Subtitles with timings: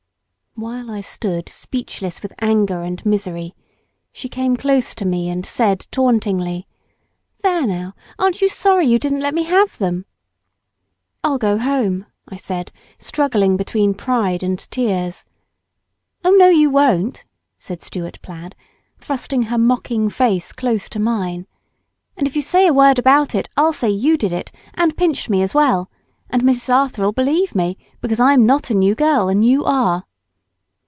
[0.55, 3.55] While I stood speechless with anger and misery,
[4.11, 6.67] she came close to me and said tauntingly
[7.41, 7.93] "There, now!
[8.19, 10.05] aren't you sorry you didn't let me have them?"
[11.23, 12.69] "I'll go home," I said,
[12.99, 15.23] struggling between pride and tears.
[16.25, 17.23] "Oh, no you won't,"
[17.57, 18.53] said Stuart plaid,
[18.99, 21.47] thrusting her mocking face close to mine;
[22.17, 25.29] "and if you say a word about it I'll say you did it and pinched
[25.29, 25.89] me as well.
[26.29, 26.71] And Mrs.
[26.75, 30.03] Arthur'll believe me, because I'm not a new girl, and you are!"